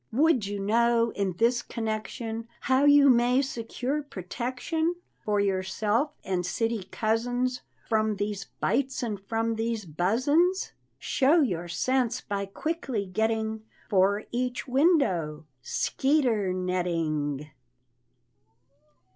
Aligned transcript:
Would 0.11 0.47
you 0.47 0.57
know, 0.59 1.11
in 1.11 1.33
this 1.33 1.61
connection, 1.61 2.47
How 2.61 2.85
you 2.85 3.07
may 3.07 3.43
secure 3.43 4.01
protection 4.01 4.95
For 5.23 5.39
yourself 5.39 6.09
and 6.23 6.43
city 6.43 6.85
cousins 6.85 7.61
From 7.87 8.15
these 8.15 8.45
bites 8.59 9.03
and 9.03 9.19
from 9.27 9.57
these 9.57 9.85
buzzin's? 9.85 10.71
Show 10.97 11.41
your 11.41 11.67
sense 11.67 12.19
by 12.19 12.47
quickly 12.47 13.05
getting 13.05 13.61
For 13.91 14.23
each 14.31 14.67
window 14.67 15.45
skeeter 15.61 16.51
netting. 16.51 17.51